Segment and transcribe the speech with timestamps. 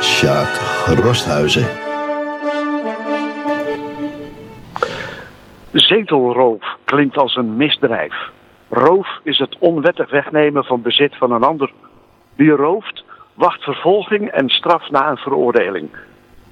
[0.00, 1.66] Sjaak Rosthuizen.
[5.72, 8.14] Zetelroof klinkt als een misdrijf.
[8.68, 11.72] Roof is het onwettig wegnemen van bezit van een ander.
[12.34, 13.04] Wie rooft,
[13.34, 15.88] wacht vervolging en straf na een veroordeling.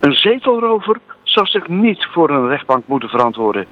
[0.01, 3.67] Een zetelrover zou zich niet voor een rechtbank moeten verantwoorden.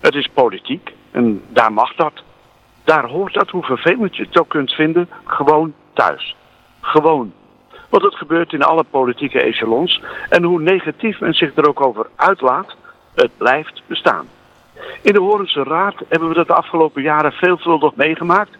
[0.00, 2.22] Het is politiek en daar mag dat.
[2.84, 6.36] Daar hoort dat, hoe vervelend je het ook kunt vinden, gewoon thuis.
[6.80, 7.32] Gewoon.
[7.94, 12.06] Want het gebeurt in alle politieke echelons en hoe negatief men zich er ook over
[12.16, 12.76] uitlaat,
[13.14, 14.26] het blijft bestaan.
[15.02, 18.56] In de Horense Raad hebben we dat de afgelopen jaren veelvuldig meegemaakt.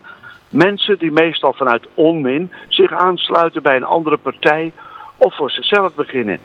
[0.48, 4.72] Mensen die meestal vanuit onmin zich aansluiten bij een andere partij
[5.16, 6.38] of voor zichzelf beginnen.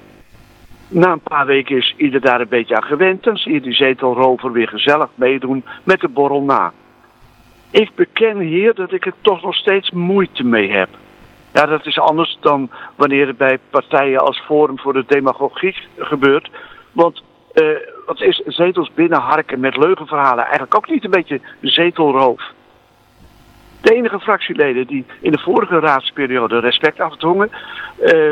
[0.88, 3.24] Na een paar weken is ieder daar een beetje aan gewend.
[3.24, 6.74] Dan zie je die zetelrover weer gezellig meedoen met de borrel na.
[7.72, 10.90] Ik beken hier dat ik er toch nog steeds moeite mee heb.
[11.60, 16.50] Ja, dat is anders dan wanneer het bij partijen als Forum voor de Demagogie gebeurt.
[16.92, 22.42] Want uh, wat is zetels binnenharken met leugenverhalen eigenlijk ook niet een beetje zetelroof?
[23.82, 27.52] De enige fractieleden die in de vorige raadsperiode respect afdwongen
[28.00, 28.32] uh,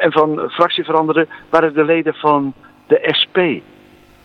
[0.00, 2.54] en van fractie veranderden, waren de leden van
[2.86, 3.38] de SP.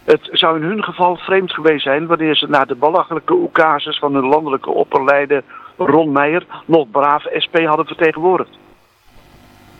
[0.04, 4.14] Het zou in hun geval vreemd geweest zijn wanneer ze na de belachelijke oekases van
[4.14, 5.44] hun landelijke opperleider
[5.78, 8.58] Ron Meijer nog braaf SP hadden vertegenwoordigd.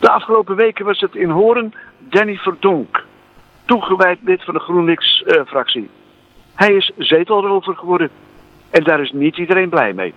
[0.00, 3.04] De afgelopen weken was het in Horen Danny Verdonk,
[3.64, 5.90] toegewijd lid van de GroenLinks-fractie.
[6.54, 8.10] Hij is zetelrover geworden
[8.70, 10.14] en daar is niet iedereen blij mee.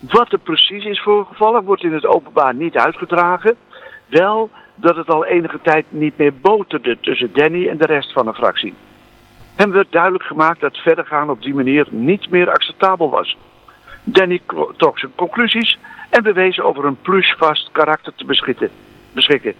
[0.00, 3.56] Wat er precies is voorgevallen wordt in het openbaar niet uitgedragen.
[4.06, 8.26] Wel dat het al enige tijd niet meer boterde tussen Danny en de rest van
[8.26, 8.74] de fractie.
[9.54, 13.36] Hem werd duidelijk gemaakt dat verder gaan op die manier niet meer acceptabel was.
[14.08, 14.40] Danny
[14.76, 15.78] trok zijn conclusies
[16.10, 18.24] en bewees over een plusvast karakter te
[19.12, 19.54] beschikken.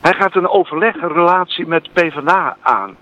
[0.00, 2.96] Hij gaat een overlegrelatie met PvdA aan.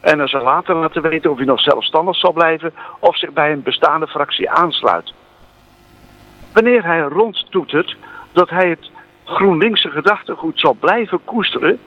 [0.00, 3.52] En hij zal later laten weten of hij nog zelfstandig zal blijven of zich bij
[3.52, 5.12] een bestaande fractie aansluit.
[6.52, 7.96] Wanneer hij rondtoetert
[8.32, 8.90] dat hij het
[9.24, 11.78] GroenLinkse gedachtegoed zal blijven koesteren,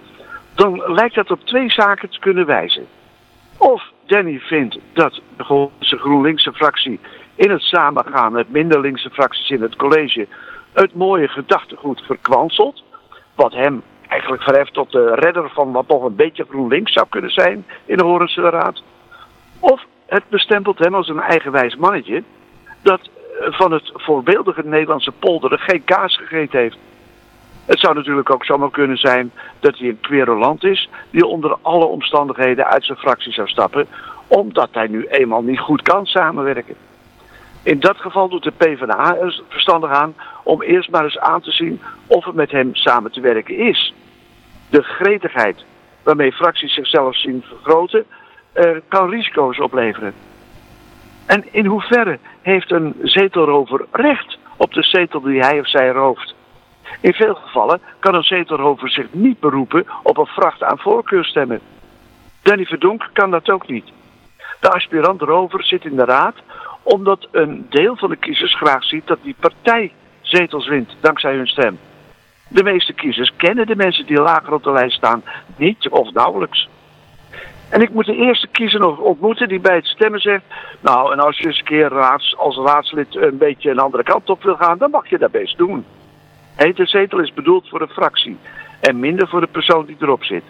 [0.55, 2.87] dan lijkt dat op twee zaken te kunnen wijzen.
[3.57, 6.99] Of Danny vindt dat de GroenLinkse fractie
[7.35, 10.27] in het samengaan met minder linkse fracties in het college
[10.73, 12.83] het mooie gedachtegoed verkwanselt,
[13.35, 17.31] wat hem eigenlijk verheft tot de redder van wat toch een beetje GroenLinks zou kunnen
[17.31, 18.83] zijn in de Horense Raad.
[19.59, 22.23] Of het bestempelt hem als een eigenwijs mannetje
[22.81, 26.77] dat van het voorbeeldige Nederlandse polderen geen kaas gegeten heeft.
[27.65, 31.85] Het zou natuurlijk ook zomaar kunnen zijn dat hij een querulant is die onder alle
[31.85, 33.87] omstandigheden uit zijn fractie zou stappen,
[34.27, 36.75] omdat hij nu eenmaal niet goed kan samenwerken.
[37.63, 41.51] In dat geval doet de PvdA er verstandig aan om eerst maar eens aan te
[41.51, 43.93] zien of het met hem samen te werken is.
[44.69, 45.65] De gretigheid
[46.03, 48.05] waarmee fracties zichzelf zien vergroten,
[48.53, 50.13] uh, kan risico's opleveren.
[51.25, 56.35] En in hoeverre heeft een zetelrover recht op de zetel die hij of zij rooft?
[57.01, 61.59] In veel gevallen kan een zetelrover zich niet beroepen op een vracht aan voorkeurstemmen.
[62.41, 63.85] Danny Verdonk kan dat ook niet.
[64.59, 66.35] De aspirant rover zit in de raad
[66.83, 69.91] omdat een deel van de kiezers graag ziet dat die partij
[70.21, 71.79] zetels wint dankzij hun stem.
[72.47, 75.23] De meeste kiezers kennen de mensen die lager op de lijst staan
[75.55, 76.69] niet of nauwelijks.
[77.69, 80.43] En ik moet de eerste kiezer nog ontmoeten die bij het stemmen zegt...
[80.79, 84.43] nou, en als je eens een keer als raadslid een beetje een andere kant op
[84.43, 84.77] wil gaan...
[84.77, 85.85] dan mag je dat best doen.
[86.55, 88.37] De zetel is bedoeld voor een fractie
[88.79, 90.43] en minder voor de persoon die erop zit.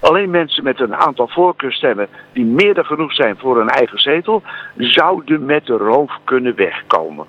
[0.00, 4.42] Alleen mensen met een aantal voorkeurstemmen die meer dan genoeg zijn voor een eigen zetel,
[4.76, 7.26] zouden met de roof kunnen wegkomen.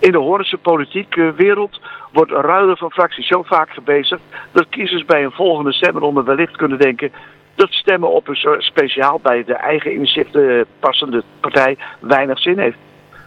[0.00, 1.80] In de Horense politieke wereld
[2.12, 4.22] wordt ruilen van fracties zo vaak gebezigd
[4.52, 7.12] dat kiezers bij een volgende stemronde wellicht kunnen denken
[7.54, 12.78] dat stemmen op een speciaal bij de eigen inzichten passende partij weinig zin heeft.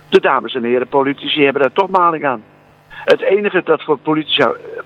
[0.10, 2.44] De dames en heren politici hebben daar toch maling aan.
[3.04, 3.98] Het enige dat voor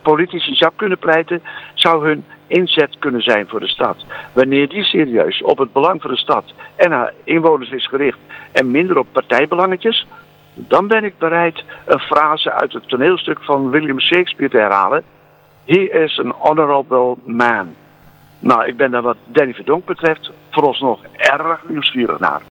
[0.02, 1.42] politici, zou kunnen pleiten,
[1.74, 4.06] zou hun inzet kunnen zijn voor de stad.
[4.34, 8.20] Wanneer die serieus op het belang van de stad en haar inwoners is gericht
[8.52, 10.08] en minder op partijbelangetjes,
[10.54, 15.04] dan ben ik bereid een frase uit het toneelstuk van William Shakespeare te herhalen.
[15.66, 17.76] He is an honorable man.
[18.40, 22.40] Nou, ik ben daar wat Danny Verdonk betreft vooralsnog erg nieuwsgierig naar.